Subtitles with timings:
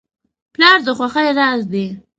[0.55, 1.85] پلار د خوښۍ راز دی.